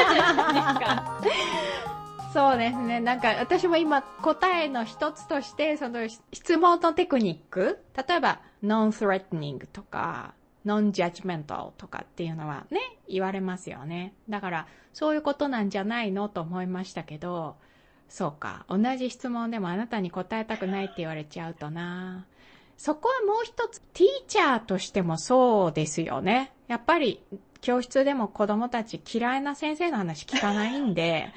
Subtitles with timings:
[2.32, 3.00] そうですね。
[3.00, 14.14] なんか私も今答えの一つとして、その質問のテクニック、例えば non-threatening とか non-judgmental とかっていうのはね、言われますよね。
[14.28, 17.56] だからそういうことなんじゃないのと思いましたけど、
[18.08, 18.64] そうか。
[18.68, 22.26] 同じ質問でもあなたに答えたくないって言われちゃうとな。
[22.76, 26.52] そこはもう一つ、ティーチャーとしてもそうですよね。
[26.66, 27.22] やっぱり
[27.60, 31.28] 教室でも子供たち嫌いな先生の話聞かないんで、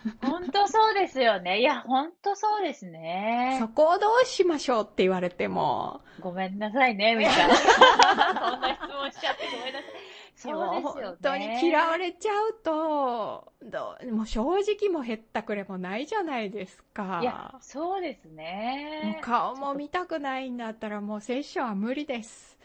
[0.22, 1.60] 本当そうですよね。
[1.60, 3.58] いや、本当そうですね。
[3.60, 7.54] そこをどうしましょうって言われても、ごめんなさいね、みたいな。
[7.56, 10.13] そんな質問しちゃってごめんなさい。
[10.44, 11.16] そうですよね。
[11.16, 17.20] 本当に嫌われちゃうと、どうもう正直もへったくれもないじゃないですか。
[17.22, 19.24] いや、そうですもねう。
[19.24, 22.58] 顔も見たくないんだったらもうセッションは無理です。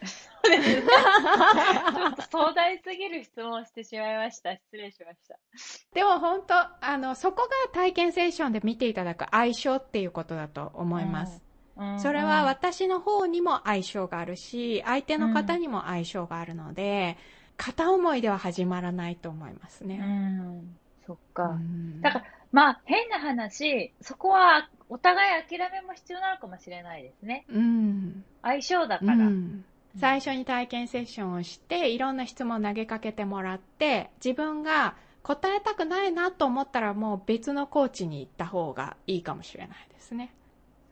[0.44, 0.82] そうですね。
[1.96, 4.54] ちょっと壮大すぎる質問をしてしまいました。
[4.56, 5.38] 失礼しました。
[5.94, 6.54] でも本当、
[6.86, 11.42] あの、そこが体験セッションで見ていただく相性っていうことだと思います。
[11.44, 11.50] うん
[11.98, 17.18] それは私の方にも相性があるし、相手の方にも相性があるので、
[17.60, 19.98] 片思いでは始まらないと思いますうね。
[19.98, 20.78] ん。
[21.06, 21.44] そっか。
[21.44, 27.46] うんだから、まあ、変な話、そこはお互い諦めも必要なのかもしれないですね。
[27.50, 28.24] うん。
[28.42, 29.14] 相性だから。
[29.14, 29.66] うん
[30.00, 40.32] 最初に体験セッションをして、いろんな質問を投げかけてもらって、自分が答えたくないなと思ったらもう別のコーチに行った方がいいかもしれないですね。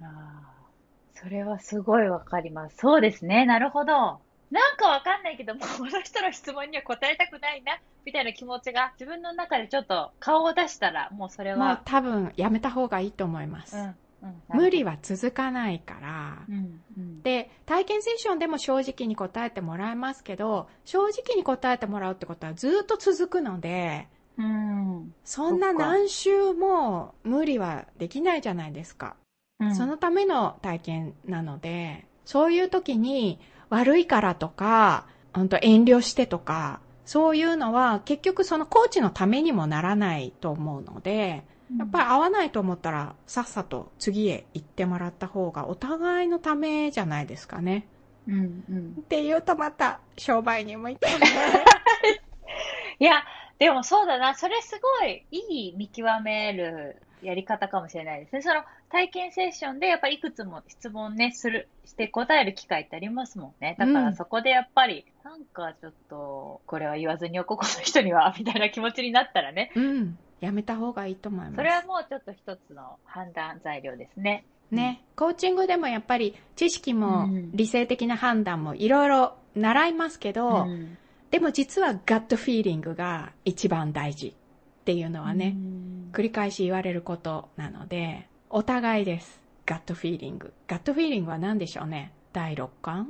[0.01, 0.67] ああ、
[1.13, 2.77] それはすごいわかります。
[2.77, 3.45] そうですね。
[3.45, 4.19] なるほど。
[4.51, 13.77] なんかわかんないけど、もう この人の質問には答えたくないな、みたいな気持ちが自分の中でちょっと顔を出したら、もうそれもうは、多分やめた方がいいと思います。
[13.77, 14.41] うん、うん。
[14.49, 16.45] 無理は続かないから。
[16.47, 17.21] うん、うん。
[17.23, 25.13] で、体験セッションでも正直に答えてもらえますけど、正直に答えてもらうってことはずっと続くので、うん。
[25.25, 29.17] そんな何週も無理はできないじゃないですか。
[29.59, 41.43] うんそのための体験なので、そういう時に悪いからとか、本当遠慮してとか、そういうのは結局そのコーチのためにもならないと思うので、
[41.77, 47.87] やっぱり合わないと思ったらさっさと次へ行ってもらった方がお互いのためじゃないですかね。
[48.27, 48.95] うん、うん。
[48.99, 51.27] っていうとまた商売に向いてるね。
[52.99, 53.23] いや、
[53.59, 54.33] でもそうだな。
[54.33, 58.41] それすごいいい見極めるやり方かもしれないですね。
[58.41, 63.75] その体験セッションでやっぱりいくつも質問ね、する、して答える機会ってありますもんね。
[63.79, 69.71] だかうんらそこでやっぱり、なんかちょっと、これは言わずにおここの人には、 みたいな気持ちになったらね。
[69.75, 70.17] うん。
[70.39, 71.55] やめた方がいいと思います。
[71.55, 74.45] それはもうちょっと一つの判断材料ですね。
[74.69, 80.97] ね、コーチングでもやっぱり知識もうん理性的な判断もいろいろ習いますけど、うん
[81.29, 89.41] でも実はガットフィーリングが一番大事っていうのはね、うん繰り返し言われることなので、お互いです。
[89.65, 90.53] ガットフィーリング。
[90.67, 92.13] ガットフィーリングは何でしょうね？
[92.33, 93.07] 第六感？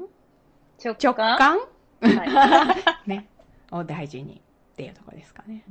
[0.84, 1.38] 直直感？
[1.38, 1.58] 感
[2.02, 2.76] は
[3.06, 3.28] い ね。
[3.72, 4.42] を大事に
[4.74, 5.64] っていうところですかね。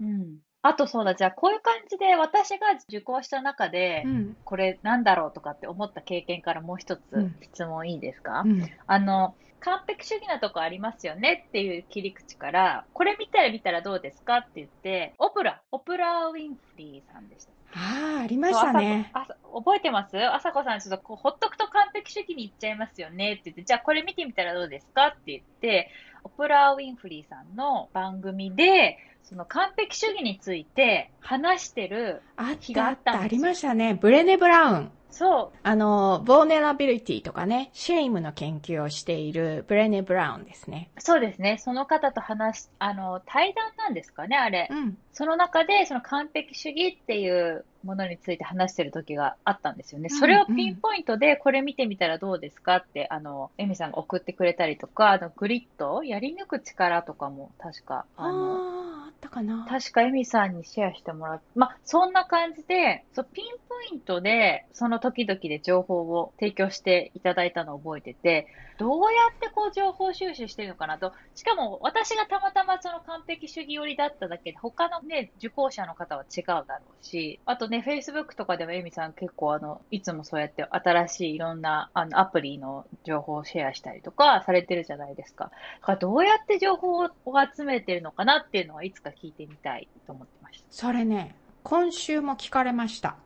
[0.00, 0.38] うん。
[0.66, 4.36] あとそうだ、じゃあこういう感じで私が受講した中で、うん。
[4.44, 8.66] これなんだろうとかって思った経験からもう一つうん質問いいですか、うん。
[8.86, 17.52] あの、完璧主義なとこありますよねっていう切り口から、これ見たら見たらどうですかって言って、オプラ、オプラ・ウィンフリーさんでした。
[17.76, 19.10] ああ、ありましたね。
[19.52, 20.16] 覚えてます？
[20.16, 25.90] 朝子さん、ちょっとこうほっとくと完璧主義に行っちゃいますよねって言って、じゃあこれ見てみたらどうですかって言って、
[26.24, 32.22] オプラ・ウィンフリーさんの番組で、その完璧主義について話してる、
[32.60, 33.94] 日がたあった、あったありましたね。
[33.94, 34.90] ブレネ・ブラウン。
[35.10, 40.90] そう、あの、 vulnerability とかね、 shame の研究をしているブレネ・ブラウンですね。
[40.98, 41.58] そうですね。
[41.58, 44.66] その方と話し、あの、対談なんですかね、あれ。
[44.70, 44.98] うん。
[45.12, 50.08] その中で、その完璧主義っていうものについて話してる時があったんですよね。
[50.10, 58.83] うんそれをピンポイントで、これ見てみたらどうですかって、あの、エミさんが送ってくれたりとか、あの、 grit やり抜く力とかも確か、ああの、
[59.24, 59.66] ったかな？
[59.68, 71.12] 確かエミさんにシェアしてもらっま、そんな感じで、そ、ピンポイントで、その時々で情報を提供していただいたのを覚えてて、どうやってこう情報収集してるのかなと。
[71.36, 85.44] しかも、私がたまたまその完璧主義寄りだっただけで、他のね、受講者の方は違うだろうし、あとね、Facebook とかでもエミさん結構あの、いつもそうやって新しいいろんなあのアプリの情報をシェアしたりとかされてるじゃないですか。
[85.44, 85.50] だ
[85.86, 87.08] からどうやって情報を
[87.56, 93.16] 集めてるのかなっていうのはいつか聞いてみたいと思ってましそれね、今週も聞かれました。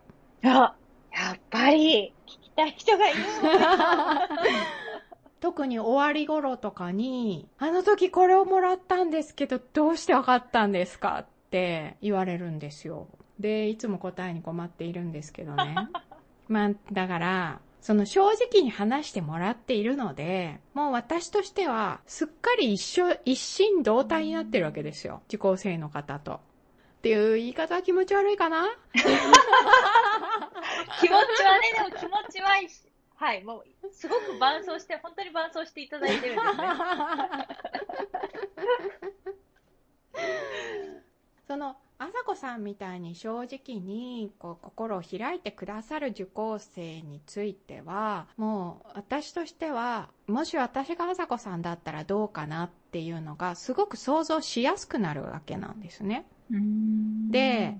[0.42, 0.64] た。
[0.64, 0.76] あ、
[1.12, 3.20] やっぱり聞きたい人がいる
[5.40, 13.08] 特に終わり頃とかに、あの時これをもらったんですけど、どうしてわかったんですかっって言われるんですよ。
[13.40, 15.74] で、いつも答えに困っているんですけどね。
[16.46, 25.22] まあ、だから、その正直に話してもらっているので、もう私としては、すっかり一緒、一心同体になってるわけですよ。
[25.28, 26.34] 受講生の方と。
[26.34, 26.40] っ
[27.00, 28.66] ていう言い方は気持ち悪いかな？
[28.92, 28.98] 気
[31.08, 31.22] 持ちは
[31.60, 32.82] ね、でも気持ちはいいし、
[33.16, 36.64] はい、もう、すごく伴走して、本当に伴走していただいてるんですね。
[41.48, 56.24] その、あさこさんみたいに正直にこう心を開いてくださる受講生については、もう私としては、もし私があさこさんだったらどうかなっていうのがすごく想像しやすくなるわけなんですね。
[57.30, 57.76] で、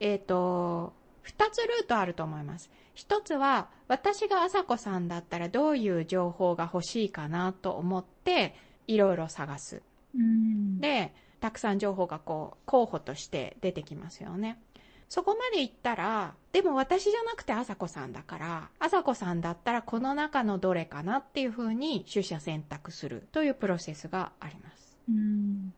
[0.00, 2.68] えっ、と、二つルートあると思います。
[2.94, 8.56] 一つは、私があさこさんだったらどういう情報が欲しいかなと思って、
[8.88, 9.82] いろいろ探す。
[10.16, 14.62] うん、で、たくさん情報がこう、候補として出てきますよね。
[15.08, 24.96] そこまで行ったら、でも私じゃなくてあさこさんだから、あさこさんだったらこの中のどれかなっていうふうに取捨選択するというプロセスがあります。
[25.08, 25.74] うん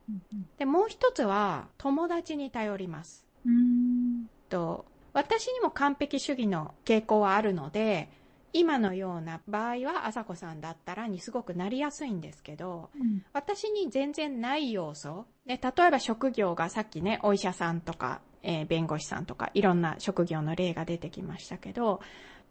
[0.58, 3.24] で、もう一つは、友達に頼ります。
[3.46, 4.84] うんと、
[5.14, 8.10] 私にも完璧主義の傾向はあるので、
[8.54, 12.88] 今のような場合は、あさこさんだったらにすごくなりやすいんですけど、
[13.32, 15.26] 私に全然ない要素。
[15.44, 22.00] で、例えば職業がさっきね、お医者さんとか、えー弁護士さんとか、いろんな職業の例が出てきましたけど、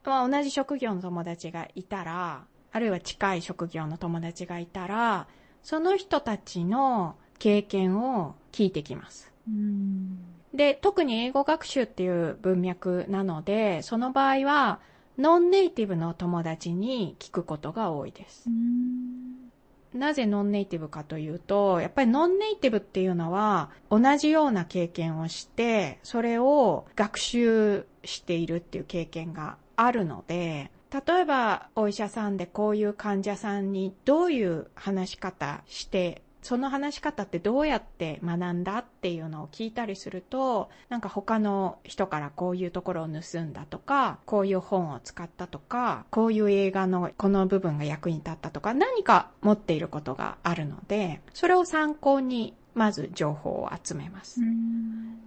[0.04, 5.28] まあ、同じ職業の友達がいたら、あるいは近い職業の友達がいたら、
[5.62, 9.32] その人たちの経験を聞いてきます。
[9.48, 10.20] うん
[10.54, 14.80] で、特に英語学習っていう文脈なので、その場合は、
[15.18, 18.50] ノンネイティブの友達に聞くことが多いです。
[19.94, 54.42] なぜノンネイティブかというと、やっぱりノンネイティブっていうのは同じような経験をして、それを学習しているっていう経験があるので、例えばお医者さんでこういう患者さんにどういう話し方して、その話し方ってどうやって学んだっていうのを聞いたりすると、なんか他の人からこういうところを盗んだとか、こういう本を使ったとか、こういう映画のこの部分が役に立ったとか、何か持っていることがあるので、それを参考にまず情報を集めます。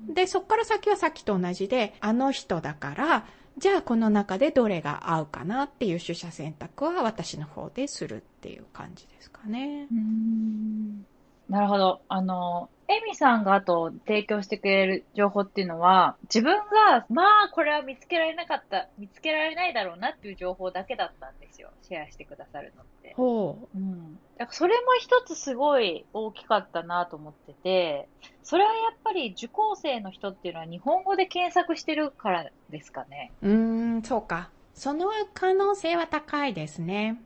[0.08, 3.26] で、そこから先はさっきと同じで、あの人だから、
[3.58, 9.86] じゃあこの中でどれが合うかなっていう取捨選択は私の方でするっていう感じですかね。
[9.90, 11.06] うん
[11.48, 12.00] なるほど。
[12.08, 21.70] あの、エミさんがあと提供してくれる情報っていうのは、自分が、まあ、これは見つけられなかった、見つけられないだろうなっていう情報だけだったんですよ。
[21.82, 23.14] シェアしてくださるのって。
[23.16, 24.14] ほうん。
[24.38, 28.08] だからそれも一つすごい大きかったなと思ってて、
[28.44, 33.32] それはやっぱり受講生の人っていうのは日本語で検索してるからですかね。
[33.42, 33.48] う。
[33.48, 33.56] うー
[33.98, 34.50] ん、そうか。
[34.74, 37.20] その可能性は高いですね。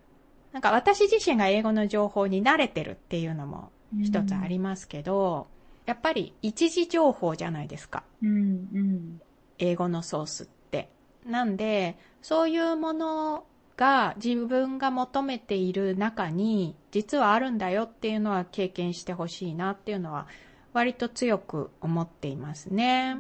[0.53, 3.71] なんか私自身が英語の情報に慣れてるっていうのも
[4.03, 5.49] 一つありますけど、
[5.87, 8.05] やっぱり一時情報じゃないですか。
[8.23, 9.21] うん、うん。
[9.59, 10.91] 英語のソースって。
[11.27, 13.45] なんで、そういうもの
[13.81, 20.27] が自分が求めている中に実はあるんだよっていうのは経験してほしいなっていうのは
[20.75, 23.17] 割と強く思っていますね。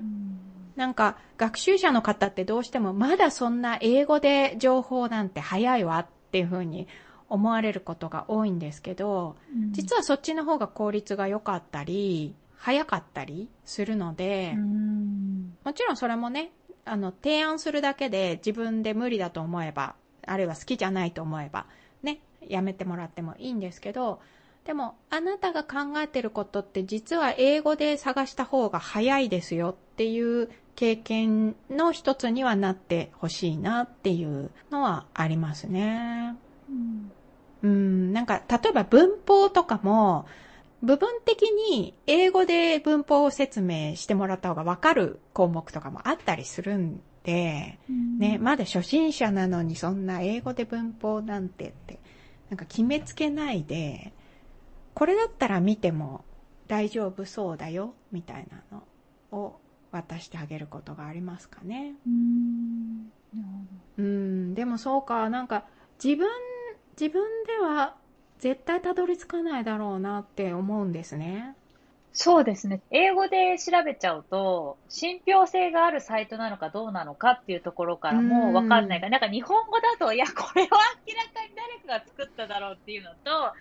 [0.77, 6.87] なんか学習者の方ってどうしてもまだそんな英語で情報なんて早いわっていうふうに
[7.31, 9.37] 思われることが多いんですけど、
[9.71, 15.57] 実はそっちの方が効率が良かったり、早かったりするので、うん。
[15.65, 16.53] もちろんそれもね、
[16.85, 19.95] あの、提案するだけで自分で無理だと思えば、
[20.27, 21.67] あるいは好きじゃないと思えば、
[22.03, 24.21] ね、やめてもらってもいいんですけど、
[24.65, 36.37] でも、あなたが考えてることって実は英語で探した方が早いですよっていう経験の一つにはなってほしいなっていうのはありますね。
[36.69, 37.11] うん、
[37.63, 40.27] なんか、例えば文法とかも、
[40.83, 47.79] 部分的に英語で文法を説明してもらった方がわかる項目とかもあったりするんで、
[48.19, 51.99] ね、まだ初心者なのにそんな英語で文法なんてって、
[52.49, 54.13] なんか決めつけないで、
[54.95, 56.25] これだったら見ても
[56.67, 59.61] 大丈夫そうだよ、みたいなのを
[59.93, 61.95] 渡してあげることがありますかね。
[63.99, 65.67] うん、でもそうか、なんか
[66.03, 66.27] 自分、
[67.01, 67.95] 自分では
[68.41, 71.57] 絶対たどり着かないだろうなって思うんですね。
[72.13, 72.83] そうですね。
[72.91, 80.69] 英語で調べちゃうと、信憑性があるサイトなのかどうなのかっていうところからもうわかんないから、なんか日本語だと、いや、これは
[81.07, 81.55] 明らかに
[81.87, 83.55] 誰かが作っただろうっていうのと、あ、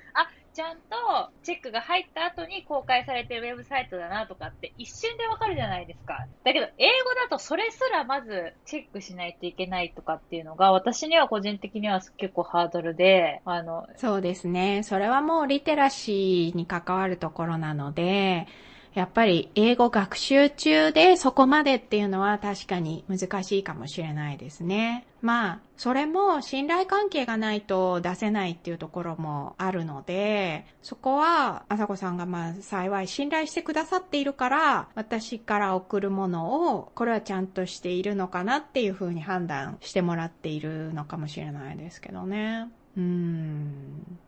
[0.60, 6.28] ちゃんとチェックが入った後に公開されてるウェブサイトだなとかって一瞬でわかるじゃないですか。
[6.44, 14.84] だけど、英語だとそれすらまずチェックしないといけないとかっていうのが、私には個人的には結構ハードルで、あの、そうですね。
[14.84, 18.46] それはもうリテラシーに関わるところなので、
[18.93, 25.05] やっぱり英語学習中でそこまでっていうのは確かに難しいかもしれないですね。
[25.22, 42.69] まあ、それも信頼関係がないと出せないっていうところもあるので、そこは、あさこさんがまあ幸い信頼してくださっているから、私から送るものを、これはちゃんとしているのかなっていうふうに判断してもらっているのかもしれないですけどね。
[42.98, 44.19] うーん。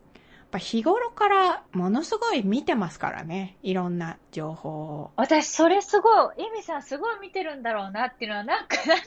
[0.52, 3.58] ぱ日頃からものすごい見てますからね。
[3.64, 5.12] いろんな情報を。
[5.16, 9.00] 私、それすごい、エミさんすごい見てるんだろうなっていうのは、なんか、なんとな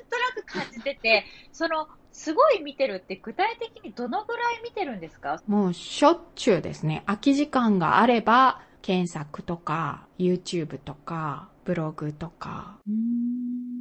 [0.43, 5.41] く感じてて、 その、すごい見てるって具体的にどのぐらい見てるんですか？
[5.47, 7.03] もうしょっちゅうですね。
[7.07, 12.77] 空き時間があれば、検索とか、YouTube とか、ブログとか。
[12.87, 12.91] う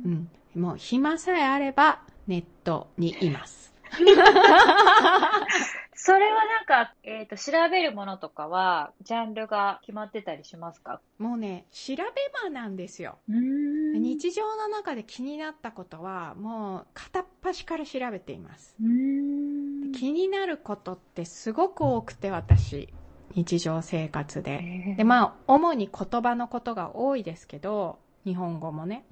[0.09, 0.29] ん。
[0.55, 3.73] もう暇さえあれば、ネットにいます。
[5.95, 11.01] それはなんか、えっ、ー、と、調べるものとかは、ジャンルが決まってたりしますか？
[11.17, 12.03] もうね、調べ
[12.43, 13.19] 場なんですよ。
[13.27, 18.75] 日常の中で気になったことは、もう片っ端から調べています。
[18.77, 22.89] 気になることってすごく多くて、私。
[23.35, 24.95] 日常生活で。
[24.97, 29.05] で、まあ、主に言葉のことが多いですけど、日本語もね。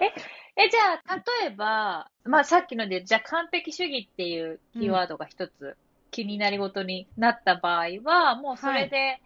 [0.00, 0.12] え、
[0.56, 5.76] え、じゃあ、例えば、まあさっきので、じゃあ完璧主義っていうキーワードが一つ
[6.10, 9.20] 気になりごとになった場合は、もうそれで、はい、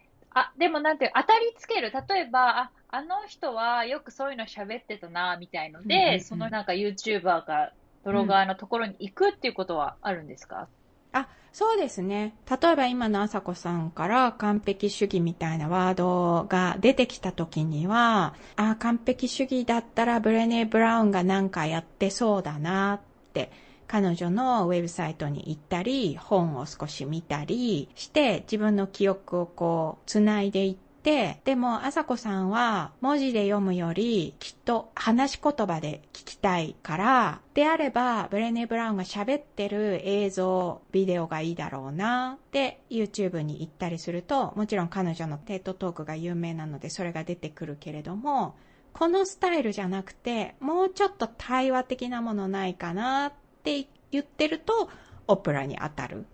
[0.47, 1.91] あ、でもなんて当たりつける。
[1.91, 7.71] 例えば、あ、あの人はよくそういうの喋ってたな、みたいので、うんうんうん、そのなんか YouTuber か
[8.03, 10.67] ブロガーのところに行くっていうことはあるんですか、うん、
[11.11, 12.35] あ、そうですね。
[12.49, 22.99] 例えば今のあさこさんから完璧主義みたいなワードが出てきた時には、あ、完璧主義だったらブレネー・ブラウンがなんかやってそうだなっ
[23.33, 23.51] て
[23.87, 48.57] 彼女のウェブサイトに行ったり、本を少し見たりして、自分の記憶をこう、つないでいって、でも、あさこさんは文字で読むより、きっと話し言葉で聞きたいから、であれば、ブレネ・ブラウンが喋ってる映像、ビデオがいいだろうな、で、YouTube に行ったりすると、もちろん彼女のテッドトークが有名なので、それが出てくるけれども、
[48.91, 53.33] このスタイルじゃなくて、もうちょっと対話的なものないかなっ
[53.63, 54.89] て言ってると、
[55.27, 56.25] オプラに当たる。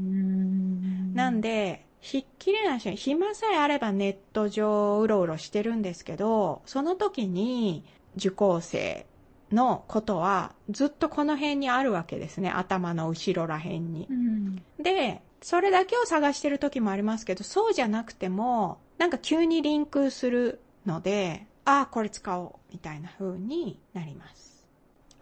[0.00, 7.82] んなんで、ひっきりなしに、暇さえあればネット上うろうろしてるんですけど、その時に
[8.16, 9.06] 受講生
[9.50, 12.50] のことはずっとこの辺にあるわけですね。
[12.50, 14.06] 頭の後ろら辺に。
[14.78, 24.53] で、それだけを探してる時もありますけど、そうじゃなくても、なんか急にリンクするので、ああ、これ使おう、みたいな風になります。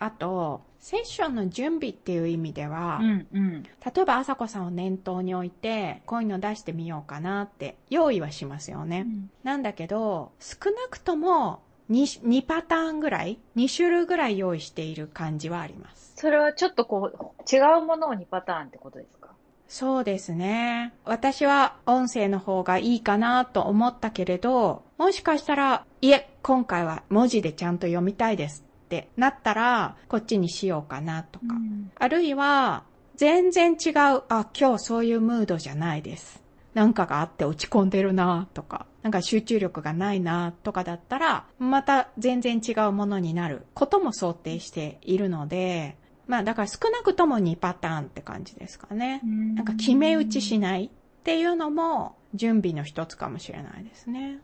[0.04, 3.70] あと、セッションの準備っていう意味では、うんうん、例
[4.02, 9.04] えば、あさこさんを念頭に置いて、こういうの出してみようかなって用意はしますよね。
[9.06, 16.14] うん、なんだけど、少なくとも2、2パターンぐらい、2種類ぐらい用意している感じはあります。
[16.16, 19.28] それはちょっとこう、違うものを2パターンってことですか？
[19.68, 20.92] そうですね。
[21.04, 31.46] 私は音声の方がいいかなと思ったけれど、もしかしたら、いえ、今回は文字でちゃんと読みたいですってなったら、こっちにしようかなとか。
[31.50, 32.84] うん、あるいは、
[33.16, 36.42] 全然違う、あ、今日そういうムードじゃないです。
[36.74, 45.96] なんかがあって落ち込んでるなとか、なんか集中力がないなとかだったら、また全然違うものになることも想定しているので、
[46.26, 49.20] まあだから少なくとも2パターンって感じですかね。
[49.24, 50.90] んなんか決め打ちしないっ
[51.24, 54.38] ていうのも準備の一つかもしれないですね。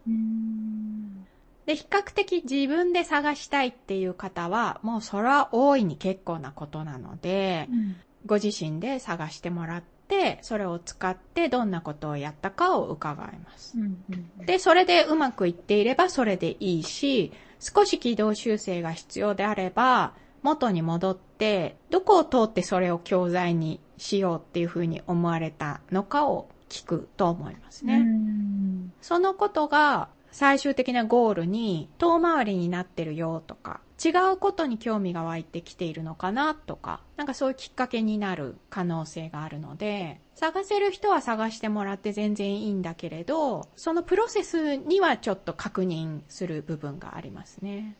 [1.68, 13.78] で、比較的自分で探したいっていう方は、もうそれは大いに結構なことなので、うん、ご自身で探してもらって、それを使ってどんなことをやったかを伺います。
[13.78, 28.06] うんうん、で、それでうまくいっていればそれでいいし、少し軌道修正が必要であれば、元に戻って、どこを通ってそれを教材にしようっていうふうに思われたのかを聞くと思いますね。
[29.02, 47.96] そのことが最終的なゴールに遠回りになってるよとか、違うことに興味が湧いてきているのかなとか、なんかそういうきっかけになる可能性があるので、探せる人は探してもらって全然いいんだけれど、そのプロセスにはちょっと確認する部分がありますね。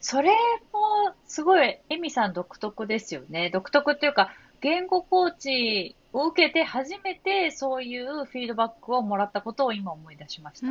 [0.00, 0.30] それ
[0.72, 3.50] もすごいエミさん独特ですよね。
[3.50, 4.32] 独特っていうか、
[4.62, 10.66] 言語コーチを受けて初めてそういうフィードバックをもらったことを今思い出しました。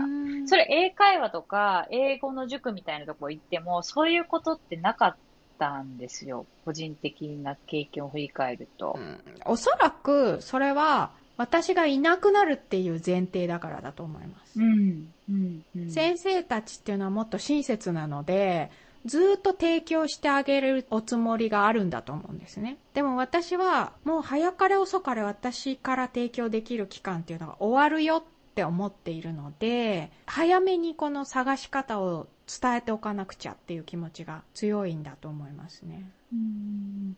[0.48, 5.15] それ英会話とか英語の塾みたいなとこ行ってもそういうことってなかっ
[5.57, 6.45] たんですよ。
[6.63, 8.95] 個人的な経験を振り返ると。
[8.98, 14.60] うん、おそらくそれは私がいなくなるっていう前提だからだと思います。
[14.60, 18.69] うんうんうん、先生たちっていうのはもっと親切なので、
[19.05, 22.77] ずっと提供してあげるおつもりがあるんだと思うんですね。
[22.93, 32.27] でも私はもう早かれ遅かれ私から提供できる期間っていうのが終わるよって思っているので、早めにこの探し方を
[32.62, 36.03] 伝えておかなくちゃっていう気持ちが強いんだと思いますね。
[36.34, 37.15] うん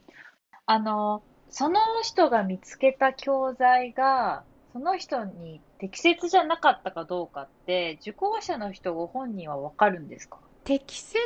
[0.66, 10.38] あの、その人が見つけた教材が、その人に適切じゃなかったかどうかって、受講者の人ご本人はわかるんですか？
[10.64, 11.20] 適切、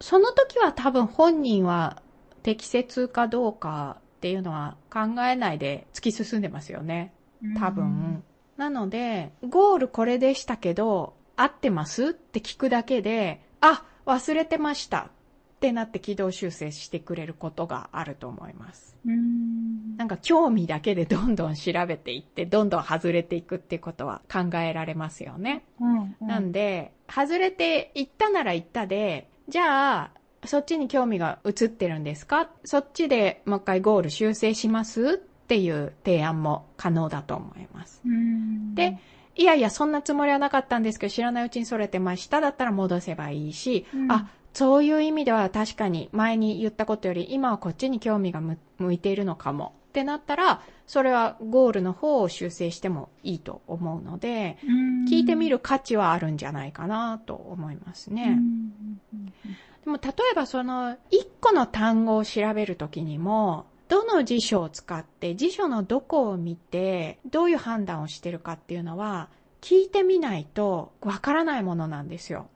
[0.00, 2.02] その時は多分本人は
[2.42, 7.12] 適切かどうかっていうのは考えないで突き進んでますよね。
[7.58, 8.22] 多分。
[8.56, 12.08] なので、ゴールこれでしたけど、合ってます？
[12.08, 15.10] って聞くだけで、あ、忘れてました
[15.60, 18.96] ってなって軌道修正してくれることがあると思います。
[19.04, 25.64] なんか興味だけでどんどん調べていって、どんどん外れていくっていうことは考えられますよね。
[25.78, 30.10] うんうん、なんで、外れていったならいったで、じゃあ、
[30.46, 32.48] そっちに興味が移ってるんですか？
[32.64, 38.00] そっちでもう一回ゴール修正しますっていう提案も可能だと思います。
[38.74, 38.98] で、
[39.36, 42.40] いやいや、そんなつもりはなかったんですけど、知らないうちにそれてました。
[42.40, 48.58] だったら戻せばいいし、うん、あ、そういう意味では確かに前に言ったことより今はこっちに興味が向
[48.92, 49.74] いているのかも。
[49.90, 54.56] ってなったら、それはゴールの方を修正してもいいと思うので、
[55.10, 58.38] 聞いてみる価値はあるんじゃないかなと思いますね。
[59.84, 69.28] でも例えばその一個の単語を調べるときにも、どの辞書を使って辞書のどこを見てどういう判断をしてるかっていうのは
[69.60, 72.46] 聞いてみないとわからないものなんですよ。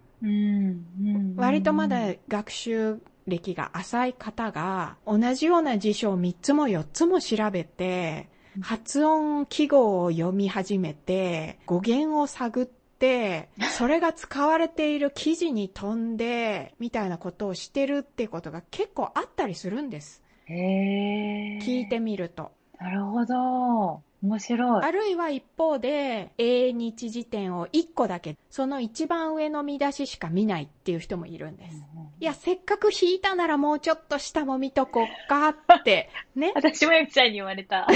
[1.37, 8.29] 割とまだ学習歴が浅い方が同じような辞書を3つも4つも調べて
[8.61, 20.23] 発音記号を読み始めて語源を探ってそれが使われている記事に飛んでみたいなことをしてるってことが結構あったりするんです。
[20.47, 22.53] へ聞いてみると。
[22.79, 24.03] なるほど。
[24.25, 24.83] 面白い。
[24.83, 31.77] あるいは一方で、英日辞典を1個だけ、その一番上の見出ししか見ないっていう人もいるんです。
[31.95, 36.53] うんうん、いや、せっかく引いたならもうちょっと下も見とこうかって、ね。
[36.57, 37.87] 私もゆきちゃんに言われた。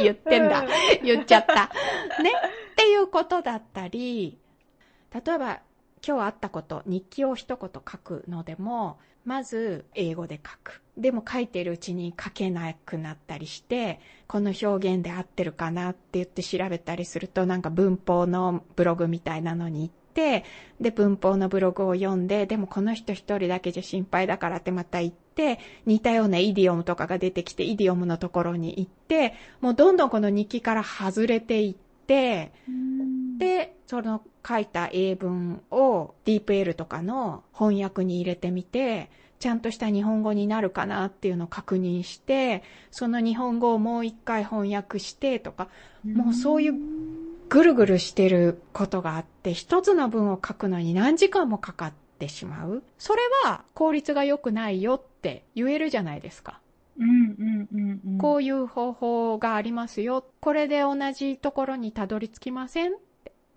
[0.00, 0.64] 言ってんだ。
[1.02, 1.70] 言っちゃった。
[2.22, 2.32] ね。
[2.72, 4.38] っていうことだったり、
[5.12, 5.60] 例えば、
[6.06, 10.82] 今日あったこと、日記を一言書くのでも、まず英語で書く。
[10.98, 20.44] でも書いてるうちに書けなくなったりして、この表現で合ってるかなって言って調べたりすると、なんか文法のブログみたいなのに行って、
[20.78, 31.74] で、文法のブログを読んで、でもこの人一人だけじゃ心配だからってまた行って、似たようなイディオムとかが出てきて、イディオムのところに行って、もうどんどんこの日記から外れていっ
[32.06, 32.52] て、
[33.38, 45.68] で、その書いた英文を DeepL とかの翻訳に入れてみて、ちゃんとした日本語になるかなっていうのを確認して、その日本語をもう一回翻訳してとか、
[46.04, 46.74] もうそういう
[47.48, 52.82] ぐるぐるしてることがあって、一つの文を書くのに何時間もかかってしまう。
[52.98, 56.60] それは効率が良くないよって言えるじゃないですか。
[56.98, 60.24] うんうんうんうん、こういう方法がありますよ。
[60.40, 62.94] これで同じところにたどり着きません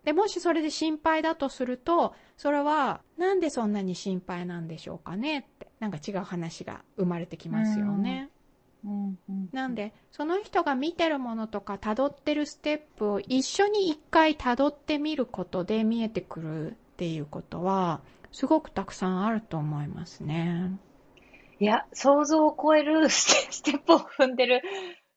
[0.08, 8.30] で、もしそれで心配だとすると、それは、なんでそんなに心配なんでしょうかねって、なんか違う話が生まれてきますよね。
[8.86, 18.00] うんうん、なんで、その人が見てるものとか辿ってるステップを一緒に一回辿ってみることで見えてくるっていうことは、
[18.32, 20.72] すごくたくさんあると思いますね。
[21.60, 24.62] いや、想像を超えるステップを踏んでる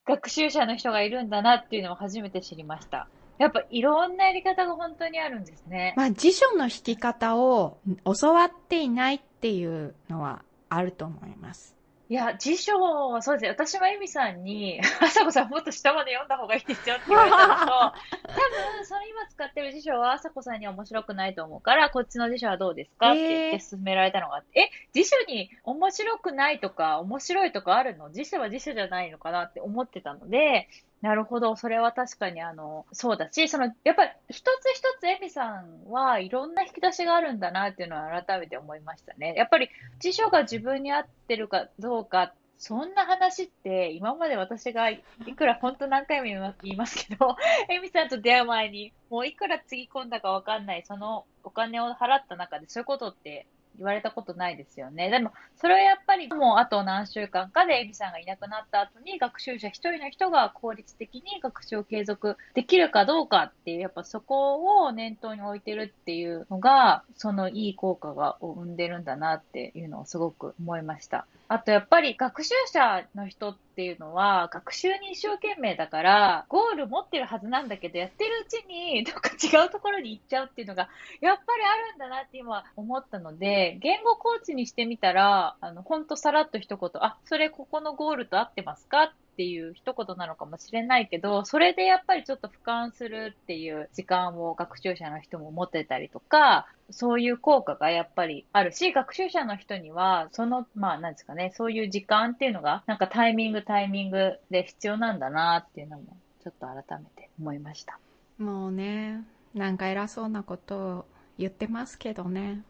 [0.05, 3.07] 学習者の人がいるんだなっていうのを初めて知りました。
[3.41, 5.95] やっぱいろんなやり方が本当にあるんですね。
[5.97, 7.79] まあ辞書の引き方を
[8.21, 11.75] 教わっていないっていうのはあると思います。
[12.11, 13.49] いや、辞書はそうですね。
[13.51, 28.11] 私もエミさんに、 あさこさんもっと下まで読んだ方がいいですよって言われたのと、多分、その今使ってる辞書はあさこさんには面白くないと思うから、こっちの辞書はどうですかって言って勧められたのがあって、えー、え、辞書に面白くないとか、面白いとかあるの？
[28.11, 30.69] 辞書は辞書じゃないのかなって思ってたので、
[31.01, 31.57] なるほど。
[31.57, 39.35] それは確かに、あの、そうだし、その、やっぱり一つ一つエミさんはいろんな引き出しがあるんだなっていうのは改めて思いましたね。
[39.35, 45.03] やっぱり辞書が自分に合ってるかどうか、そんな話って、今まで私がい
[45.35, 46.25] くら本当何回も
[46.63, 47.37] 言いますけど、
[47.71, 53.47] エミさんと出会う前に、もういくらつぎ込んだかわかんない、そのお金を払った中でそういうことって
[53.81, 55.09] 言われたことないですよね。
[55.09, 71.27] でも、それはやっぱりもうあと何週間かでエミさんがいなくなった後に学習者一人の人が効率的に学習を継続できるかどうかっていう、やっぱそこを念頭に置いてるっていうのが、そのいい効果が生んでるんだなっていうのをすごく思いました。
[71.53, 80.89] あとやっぱり学習者の人っていうのは学習に一生懸命だからゴール持ってるはずなんだけどやってるうちにどっか違うところに行っちゃうっていうのが
[81.21, 107.99] やっぱりあるんだなって今思ったので言語コーチにしてみたらあのほんとさらっと一言あそれここのゴールと合ってますかっていう一言なのかもしれないけど、それでやっぱりちょっと俯瞰するっていう時間を学習者の人も持ってたりとか、そういう効果がやっぱりあるし、学習者の人には、その、まあ、なんですかね、そういう時間っていうのが、なんかタイミングタイミングで必要なんだなっていうのも、ちょっと改めて思いました。
[108.37, 111.05] もうね、なんか偉そうなことを
[111.39, 112.63] 言ってますけどね。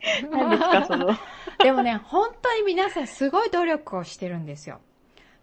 [0.30, 1.08] 何ですか、その。
[1.62, 4.80] でもね、本当に皆さんすごい努力をしてるんですよ。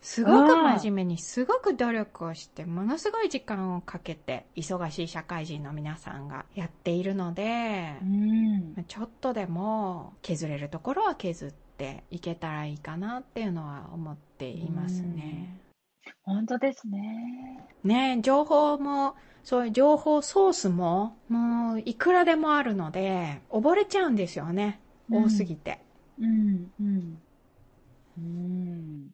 [0.01, 8.85] すごく真面目に、すごく努力をして、ものすごい時間をかけて、忙しい社会人の皆さんがやっているのでう、ん。
[8.87, 15.59] ちょっとでも削れるところは削っていけたらいいかなっていうのは思っていますね。
[16.23, 17.65] 本当ですね。
[17.83, 19.15] ね情報も、
[19.47, 24.81] そういう情報ソースも、もういくらでもあるので、溺れちゃうんですよね。
[25.09, 25.79] 多すぎて。
[26.19, 27.17] うん、うん。
[28.17, 29.07] うん。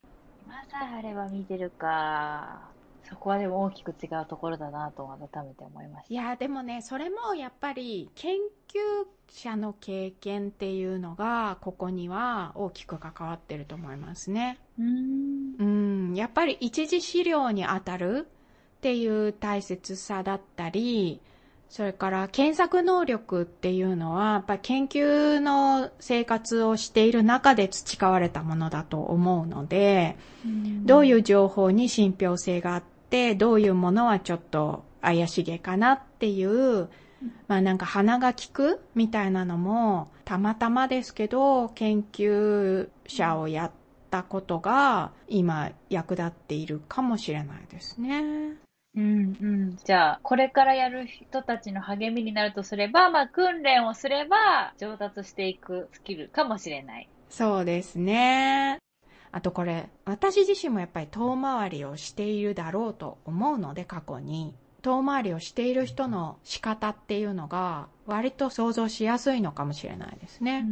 [0.43, 2.71] 今さえあれば見てるか。
[3.07, 6.11] そこはでも大きく違うところだなと改めて思いました。
[6.15, 8.33] いや、でもね、それもやっぱり研
[8.69, 14.57] 究者の経験っていうのが、ここには大きく関わってると思いますね。
[14.79, 15.55] うん。
[15.59, 18.29] うん、やっぱり一次資料に当たる
[18.83, 21.21] っていう大切さだったり、
[21.69, 30.17] それから検索能力っていうのは、やっぱり研究の生活をしている中で培われたものだと思うので、
[30.83, 36.89] どういう情報に信憑性があって、どういうものはちょっと怪しげかなっていう、
[37.47, 43.71] まあなんか鼻が利くみたいなのも、たまたまですけど、研究者をやっ
[44.11, 48.62] たことが今役立っているかもしれないですね。
[48.95, 49.75] うんうん。
[49.83, 57.09] じゃあ、これからやる人たちの励みになるとすれば、まあ、訓練をすれば上達していくスキルかもしれない。
[57.29, 58.77] そうですね。
[59.31, 64.53] あとこれ、私自身もやっぱり遠回りをしているだろうと思うので、過去に。
[64.83, 70.65] 遠回りをしている人の仕方っていうのが、割と想像しやすいのかもしれないですね。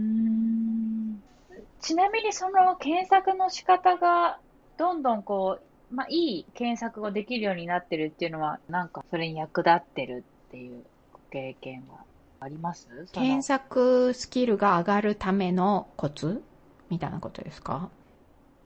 [1.80, 4.38] ちなみにその検索の仕方が
[4.78, 12.00] どんどんこう、まあ、いい検索ができるようになってるっていうのは、なんかそれに役立ってるっていうご経験は
[12.40, 12.88] あります？
[13.12, 16.42] 検索スキルが上がるためのコツ
[16.90, 17.90] みたいなことですか？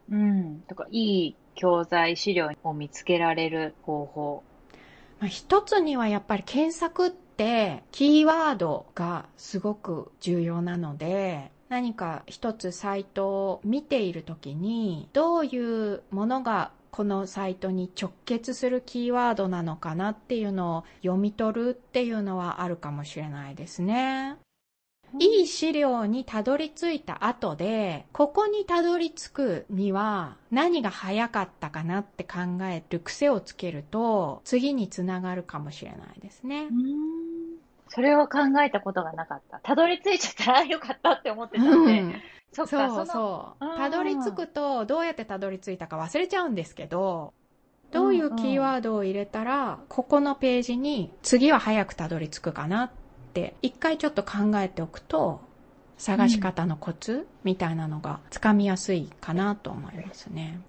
[0.09, 0.63] うん。
[0.67, 4.43] とか、いい教材資料を見つけられる方法。
[5.19, 24.37] まあ一つにはやっぱり検索ってキーワードがすごく重要なので何か一つサイトを見ているときにどういうものがこのサイトに直結するキーワードなのかなっていうのを読み取るっていうのはあるかもしれないですね。
[25.19, 36.69] いい資料にたどり着いた後で、ここにたどり着くには何が早かったかなって考える癖をつけると、次につながるかもしれないですね。
[37.89, 39.59] それを考えたことがなかった。
[39.59, 41.99] たどり着いちゃったらよかったって思ってたんで。
[41.99, 42.15] うん
[42.55, 43.69] そっか、そうのそううん。
[43.75, 47.33] たどり着くと、どうやってたどり着いたか忘れちゃうんですけど、
[47.91, 52.91] どういうキーワードを入れたら、ここのページに次は早くたどり着くかなっ
[53.33, 55.41] て、一回ちょっと考えておくと、
[55.97, 60.59] 探し方のコツみたいなのがつかみやすいかなと思いますね。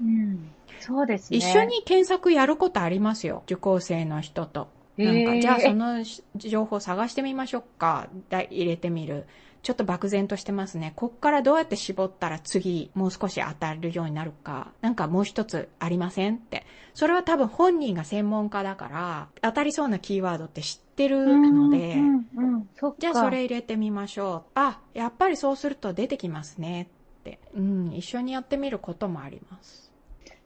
[0.00, 0.54] うん。
[0.78, 1.38] そうですね。
[1.38, 3.42] 一緒に検索やることありますよ。
[3.46, 4.68] 受講生の人と。
[5.02, 8.08] なんか、じゃあそのし情報探してみましょうか。
[8.28, 9.26] だ入れてみる。
[9.62, 10.92] ちょっと漠然としてますね。
[10.96, 14.72] こっからどうやって絞ったら次、もう少し当たるようになるか。
[14.80, 16.64] なんかもう一つありませんって。
[16.94, 22.68] それは多分本人が専門家だから、当たりそうなキーワードって知ってるので、うんうんうん。
[22.98, 24.50] じゃあそれ入れてみましょう。
[24.54, 26.88] あ、やっぱりそうすると出てきますね
[27.20, 27.38] って。
[27.54, 29.89] うん、一緒にやってみることもあります。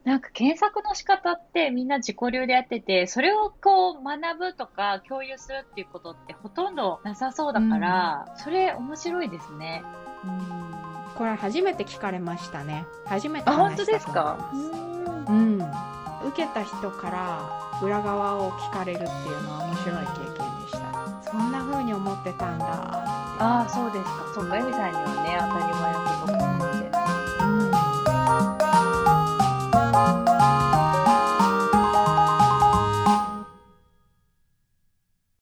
[0.05, 9.83] なんか検索の仕方ってみんな自己流でやってて、それをこう学ぶとか共有するっていうことってほとんどなさそうだから、それ面白いですね。
[10.25, 10.40] うん。
[11.17, 12.85] これ初めて聞かれましたね。
[13.07, 14.51] 初めてあ、本当ですか？
[14.53, 15.57] うん。
[16.27, 17.40] 受けた人から
[17.83, 20.03] 裏側を聞かれるっていうのは面白い経
[20.38, 21.31] 験でした。
[21.31, 22.67] そんな風に思ってたんだ。
[22.67, 24.11] ああ、そうですか。
[24.35, 26.04] そうか、エミさんにはね、当たり前。